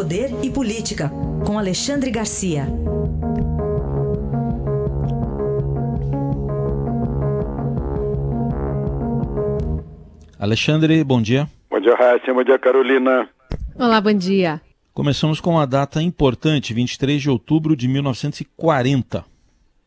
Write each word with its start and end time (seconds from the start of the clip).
Poder 0.00 0.30
e 0.42 0.50
Política, 0.50 1.10
com 1.46 1.58
Alexandre 1.58 2.10
Garcia. 2.10 2.62
Alexandre, 10.40 11.04
bom 11.04 11.20
dia. 11.20 11.46
Bom 11.68 11.78
dia, 11.80 11.94
Raíssa. 11.94 12.32
Bom 12.32 12.42
dia, 12.42 12.58
Carolina. 12.58 13.28
Olá, 13.78 14.00
bom 14.00 14.14
dia. 14.14 14.62
Começamos 14.94 15.38
com 15.38 15.50
uma 15.50 15.66
data 15.66 16.00
importante, 16.00 16.72
23 16.72 17.20
de 17.20 17.28
outubro 17.28 17.76
de 17.76 17.86
1940. 17.86 19.22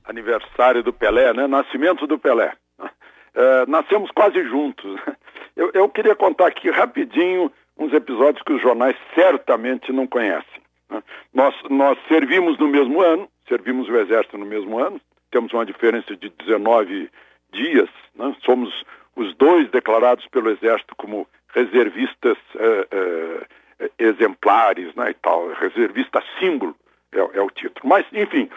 Aniversário 0.05 0.83
do 0.83 0.93
Pelé, 0.93 1.33
né? 1.33 1.47
Nascimento 1.47 2.05
do 2.05 2.19
Pelé. 2.19 2.53
Uh, 2.79 3.67
nascemos 3.67 4.11
quase 4.11 4.43
juntos. 4.47 4.95
Eu, 5.55 5.69
eu, 5.75 5.87
queria 5.87 6.15
contar 6.15 6.47
aqui 6.47 6.67
rapidinho 6.71 7.51
uns 7.77 7.93
episódios 7.93 8.43
que 8.43 8.53
os 8.53 8.61
jornais 8.61 8.95
certamente 9.15 9.91
não 9.91 10.07
conhecem. 10.07 10.61
Né? 10.89 11.03
Nós, 11.33 11.55
nós 11.69 11.97
servimos 12.07 12.57
no 12.57 12.67
mesmo 12.67 13.01
ano, 13.01 13.27
servimos 13.47 13.89
o 13.89 13.97
Exército 13.97 14.37
no 14.37 14.45
mesmo 14.45 14.79
ano, 14.79 14.99
temos 15.31 15.51
uma 15.53 15.65
diferença 15.65 16.15
de 16.15 16.29
19 16.29 17.09
dias, 17.51 17.89
né? 18.15 18.35
somos 18.45 18.83
os 19.15 19.35
dois 19.35 19.69
declarados 19.71 20.25
pelo 20.27 20.49
Exército 20.49 20.95
como 20.95 21.27
reservistas 21.53 22.37
uh, 22.55 23.85
uh, 23.85 23.89
exemplares 23.99 24.93
né, 24.95 25.11
e 25.11 25.13
tal, 25.15 25.49
reservista 25.53 26.23
símbolo 26.39 26.75
é, 27.11 27.19
é, 27.19 27.41
o 27.41 27.49
título. 27.49 27.87
Mas, 27.87 28.05
enfim, 28.11 28.49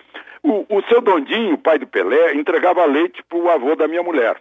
o, 0.42 0.64
o 0.68 0.82
seu 0.88 1.00
Dondinho, 1.00 1.58
pai 1.58 1.78
do 1.78 1.86
Pelé, 1.86 2.34
entregava 2.34 2.84
leite 2.86 3.22
para 3.28 3.38
o 3.38 3.50
avô 3.50 3.76
da 3.76 3.86
minha 3.86 4.02
mulher. 4.02 4.40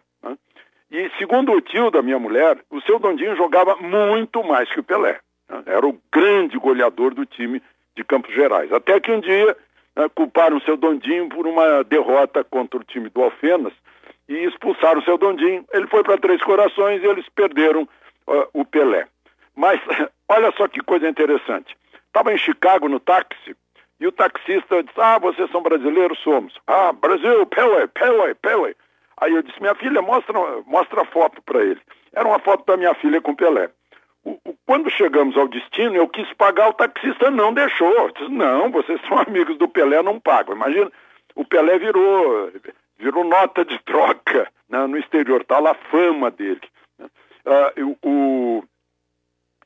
E, 0.92 1.10
segundo 1.18 1.52
o 1.52 1.62
tio 1.62 1.90
da 1.90 2.02
minha 2.02 2.20
mulher, 2.20 2.58
o 2.70 2.80
seu 2.82 3.00
Dondinho 3.00 3.36
jogava 3.36 3.76
muito 3.78 4.44
mais 4.44 4.72
que 4.72 4.80
o 4.80 4.84
Pelé. 4.84 5.20
Né? 5.50 5.64
Era 5.66 5.86
o 5.86 6.00
grande 6.12 6.58
goleador 6.58 7.14
do 7.14 7.26
time 7.26 7.62
de 7.96 8.04
Campos 8.04 8.34
Gerais. 8.34 8.72
Até 8.72 9.00
que 9.00 9.12
um 9.12 9.20
dia 9.20 9.58
né, 9.96 10.10
culparam 10.14 10.58
o 10.58 10.62
seu 10.62 10.78
Dondinho 10.78 11.30
por 11.30 11.48
uma 11.48 11.84
derrota 11.84 12.44
contra 12.44 12.80
o 12.80 12.84
time 12.84 13.10
do 13.10 13.24
Alfenas, 13.24 13.74
e 14.28 14.34
expulsaram 14.46 15.00
o 15.00 15.04
seu 15.04 15.18
Dondinho. 15.18 15.66
Ele 15.72 15.88
foi 15.88 16.04
para 16.04 16.18
Três 16.18 16.42
Corações 16.42 17.02
e 17.04 17.06
eles 17.06 17.28
perderam 17.30 17.84
uh, 18.28 18.48
o 18.54 18.66
Pelé. 18.66 19.08
Mas 19.56 19.80
olha 20.28 20.52
só 20.58 20.68
que 20.68 20.82
coisa 20.82 21.08
interessante. 21.08 21.76
Estava 22.08 22.34
em 22.34 22.38
Chicago 22.38 22.88
no 22.88 23.00
táxi 23.00 23.56
e 24.00 24.08
o 24.08 24.12
taxista 24.12 24.84
disse: 24.84 25.00
Ah, 25.00 25.20
vocês 25.20 25.50
são 25.52 25.62
brasileiros? 25.62 26.20
Somos. 26.20 26.54
Ah, 26.68 26.92
Brasil, 26.92 27.46
Pelé, 27.48 27.88
Pelé, 27.88 28.34
Pelé. 28.36 28.76
Aí 29.18 29.34
eu 29.34 29.42
disse: 29.42 29.62
Minha 29.62 29.76
filha, 29.76 30.02
mostra, 30.02 30.34
mostra 30.66 31.02
a 31.02 31.06
foto 31.06 31.42
para 31.42 31.64
ele. 31.64 31.82
Era 32.14 32.28
uma 32.28 32.40
foto 32.40 32.66
da 32.66 32.78
minha 32.78 32.94
filha 32.96 33.22
com 33.22 33.36
Pelé. 33.36 33.70
O, 34.24 34.32
o, 34.44 34.56
quando 34.66 34.90
chegamos 34.90 35.38
ao 35.38 35.48
destino, 35.48 35.96
eu 35.96 36.08
quis 36.08 36.32
pagar, 36.34 36.70
o 36.70 36.74
taxista 36.74 37.30
não 37.30 37.54
deixou. 37.54 38.12
Disse, 38.12 38.30
não, 38.32 38.72
vocês 38.72 39.00
são 39.08 39.18
amigos 39.28 39.58
do 39.58 39.68
Pelé, 39.68 40.02
não 40.02 40.20
pagam. 40.20 40.56
Imagina, 40.56 40.92
o 41.36 41.46
Pelé 41.46 41.78
virou 41.78 42.52
virou 42.98 43.24
nota 43.24 43.66
de 43.66 43.78
troca 43.84 44.50
né, 44.70 44.88
no 44.88 44.98
exterior, 44.98 45.42
está 45.42 45.60
lá 45.60 45.72
a 45.72 45.90
fama 45.92 46.32
dele. 46.32 46.62
Uh, 47.46 47.98
o, 48.02 48.64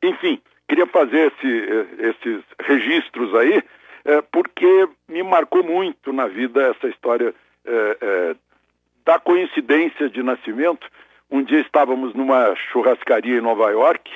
enfim, 0.03 0.41
queria 0.67 0.85
fazer 0.87 1.31
esse, 1.31 1.97
esses 1.99 2.43
registros 2.61 3.33
aí, 3.35 3.63
é, 4.05 4.21
porque 4.21 4.87
me 5.07 5.23
marcou 5.23 5.63
muito 5.63 6.11
na 6.13 6.27
vida 6.27 6.67
essa 6.67 6.87
história 6.87 7.33
é, 7.65 7.97
é, 8.01 8.35
da 9.09 9.17
coincidência 9.17 10.07
de 10.07 10.21
nascimento. 10.21 10.87
Um 11.31 11.41
dia 11.41 11.61
estávamos 11.61 12.13
numa 12.13 12.53
churrascaria 12.55 13.39
em 13.39 13.41
Nova 13.41 13.71
York 13.71 14.11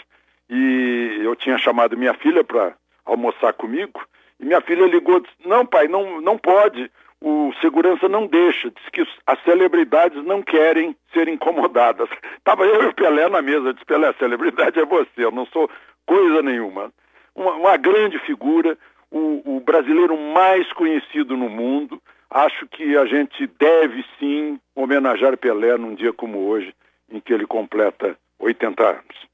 e 0.48 1.20
eu 1.24 1.36
tinha 1.36 1.58
chamado 1.58 1.98
minha 1.98 2.14
filha 2.14 2.44
para 2.44 2.76
almoçar 3.04 3.54
comigo. 3.54 4.06
E 4.40 4.46
minha 4.46 4.62
filha 4.62 4.86
ligou 4.86 5.20
disse: 5.20 5.34
Não, 5.44 5.66
pai, 5.66 5.88
não, 5.88 6.22
não 6.22 6.38
pode 6.38 6.92
o 7.20 7.54
segurança 7.62 8.10
não 8.10 8.28
deixa, 8.28 8.70
diz 8.70 8.90
que 8.92 9.02
as 9.26 9.42
celebridades 9.44 10.22
não 10.26 10.44
querem 10.44 10.94
ser 11.14 11.30
incomodadas. 11.30 12.10
Estava 12.38 12.66
eu 12.66 12.84
e 12.84 12.86
o 12.88 12.94
Pelé 12.94 13.30
na 13.30 13.42
mesa, 13.42 13.74
disse, 13.74 13.86
Pelé, 13.86 14.10
a 14.10 14.14
celebridade 14.16 14.78
é 14.78 14.86
você, 14.86 15.08
eu 15.24 15.32
não 15.32 15.46
sou 15.46 15.70
coisa 16.06 16.42
nenhuma. 16.42 16.92
Uma, 17.34 17.54
uma 17.54 17.78
grande 17.78 18.20
figura, 18.20 18.78
o, 19.10 19.56
o, 19.56 19.60
brasileiro 19.62 20.18
mais 20.18 20.72
conhecido 20.74 21.38
no 21.38 21.48
mundo. 21.48 22.02
Acho 22.34 22.68
que 22.68 22.98
a 22.98 23.06
gente 23.06 23.46
deve 23.60 24.04
sim 24.18 24.60
homenagear 24.76 25.38
Pelé 25.38 25.78
num 25.78 25.94
dia 25.94 26.12
como 26.12 26.40
hoje, 26.48 26.74
em 27.08 27.20
que 27.20 27.32
ele 27.32 27.46
completa 27.46 28.18
80 28.40 28.84
anos. 28.84 29.28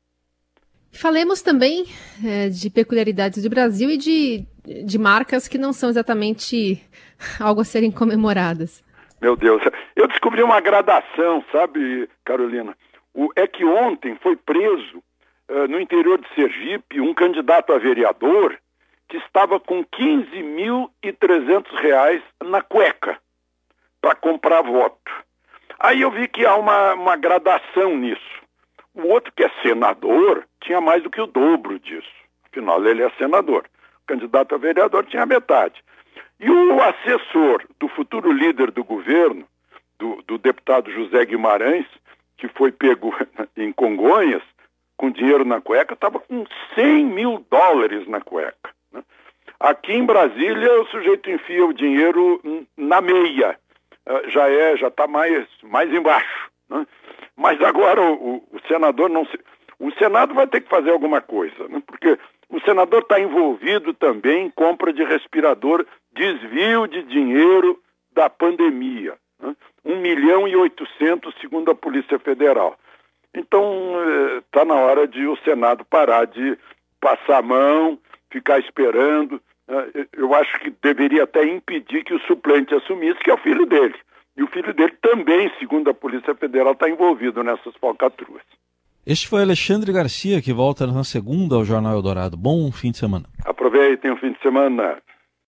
Falemos 0.92 1.42
também 1.42 1.86
é, 2.26 2.50
de 2.50 2.70
peculiaridades 2.70 3.42
do 3.42 3.50
Brasil 3.50 3.90
e 3.90 3.96
de, 3.98 4.46
de 4.86 5.00
marcas 5.00 5.48
que 5.48 5.58
não 5.58 5.72
são 5.72 5.90
exatamente 5.90 6.84
algo 7.40 7.62
a 7.62 7.64
serem 7.64 7.90
comemoradas. 7.90 8.84
Meu 9.22 9.38
Deus, 9.38 9.62
eu 9.96 10.06
descobri 10.10 10.44
uma 10.44 10.60
gradação, 10.60 11.42
sabe, 11.54 12.10
Carolina? 12.26 12.76
O, 13.14 13.30
é 13.34 13.48
que 13.48 13.64
ontem 13.64 14.18
foi 14.22 14.36
preso 14.36 14.98
uh, 15.50 15.68
no 15.70 15.80
interior 15.80 16.20
de 16.20 16.28
Sergipe 16.36 17.00
um 17.00 17.14
candidato 17.14 17.72
a 17.72 17.78
vereador 17.78 18.58
que 19.10 19.18
estava 19.18 19.60
com 19.60 19.84
15.300 19.84 21.66
reais 21.82 22.22
na 22.42 22.62
cueca 22.62 23.20
para 24.00 24.16
comprar 24.16 24.62
voto. 24.62 25.12
Aí 25.80 26.02
eu 26.02 26.12
vi 26.12 26.28
que 26.28 26.46
há 26.46 26.56
uma, 26.56 26.94
uma 26.94 27.16
gradação 27.16 27.98
nisso. 27.98 28.40
O 28.94 29.08
outro, 29.08 29.34
que 29.36 29.44
é 29.44 29.50
senador, 29.64 30.48
tinha 30.62 30.80
mais 30.80 31.02
do 31.02 31.10
que 31.10 31.20
o 31.20 31.28
dobro 31.28 31.80
disso. 31.80 32.08
Afinal, 32.50 32.86
ele 32.86 33.02
é 33.02 33.10
senador. 33.12 33.66
O 34.04 34.08
candidato 34.08 34.54
a 34.54 34.58
vereador 34.58 35.06
tinha 35.06 35.26
metade. 35.26 35.84
E 36.40 36.50
o 36.50 36.82
assessor 36.82 37.64
do 37.80 37.88
futuro 37.90 38.32
líder 38.32 38.72
do 38.72 38.84
governo, 38.84 39.46
do, 39.98 40.22
do 40.24 40.38
deputado 40.38 40.92
José 40.92 41.26
Guimarães, 41.26 41.86
que 42.38 42.48
foi 42.48 42.72
pego 42.72 43.14
em 43.58 43.72
Congonhas, 43.72 44.44
com 44.96 45.10
dinheiro 45.10 45.46
na 45.46 45.62
cueca, 45.62 45.94
estava 45.94 46.20
com 46.20 46.46
100 46.76 47.06
mil 47.06 47.46
dólares 47.50 48.08
na 48.08 48.22
cueca. 48.22 48.70
Aqui 49.60 49.94
em 49.94 50.06
Brasília, 50.06 50.82
o 50.82 50.88
sujeito 50.88 51.30
enfia 51.30 51.66
o 51.66 51.74
dinheiro 51.74 52.42
na 52.78 53.02
meia. 53.02 53.60
Uh, 54.08 54.30
já 54.30 54.50
é, 54.50 54.78
já 54.78 54.88
está 54.88 55.06
mais, 55.06 55.46
mais 55.64 55.94
embaixo. 55.94 56.50
Né? 56.70 56.88
Mas 57.36 57.62
agora 57.62 58.02
o, 58.02 58.14
o, 58.14 58.36
o, 58.54 58.60
senador 58.68 59.10
não 59.10 59.26
se. 59.26 59.38
O 59.78 59.92
Senado 59.92 60.34
vai 60.34 60.48
ter 60.48 60.62
que 60.62 60.70
fazer 60.70 60.92
alguma 60.92 61.22
coisa, 61.22 61.68
né? 61.68 61.82
porque 61.86 62.18
o 62.50 62.60
senador 62.62 63.02
está 63.02 63.20
envolvido 63.20 63.94
também 63.94 64.48
em 64.48 64.50
compra 64.50 64.92
de 64.92 65.04
respirador, 65.04 65.86
desvio 66.14 66.88
de 66.88 67.04
dinheiro 67.04 67.80
da 68.14 68.30
pandemia. 68.30 69.16
Né? 69.40 69.56
1 69.86 69.96
milhão 69.98 70.48
e 70.48 70.56
800, 70.56 71.34
segundo 71.40 71.72
a 71.72 71.76
Polícia 71.76 72.18
Federal. 72.20 72.78
Então, 73.34 73.94
está 74.40 74.62
eh, 74.62 74.66
na 74.66 74.76
hora 74.76 75.08
de 75.08 75.26
o 75.28 75.38
Senado 75.38 75.86
parar 75.86 76.26
de 76.26 76.58
passar 77.00 77.38
a 77.38 77.42
mão, 77.42 78.00
ficar 78.30 78.60
esperando. 78.60 79.42
Né? 79.70 80.08
Eu 80.18 80.34
acho 80.34 80.60
que 80.60 80.74
deveria 80.82 81.24
até 81.24 81.46
impedir 81.46 82.04
que 82.04 82.14
o 82.14 82.20
suplente 82.22 82.74
assumisse, 82.74 83.20
que 83.20 83.30
é 83.30 83.34
o 83.34 83.38
filho 83.38 83.66
dele. 83.66 83.96
E 84.36 84.44
o 84.44 84.48
filho 84.48 84.74
dele 84.74 84.94
também, 85.02 85.52
segundo 85.60 85.90
a 85.90 85.94
Polícia 85.94 86.34
Federal, 86.34 86.74
está 86.74 86.90
envolvido 86.90 87.44
nessas 87.44 87.76
falcatruas. 87.76 88.42
Este 89.06 89.28
foi 89.28 89.42
Alexandre 89.42 89.92
Garcia, 89.92 90.42
que 90.42 90.54
volta 90.54 90.86
na 90.86 91.04
segunda 91.04 91.56
ao 91.56 91.66
Jornal 91.66 91.94
Eldorado. 91.94 92.38
Bom 92.38 92.72
fim 92.72 92.92
de 92.92 92.98
semana. 92.98 93.26
Aproveitem 93.46 94.12
o 94.12 94.18
fim 94.18 94.32
de 94.34 94.42
semana. 94.42 94.98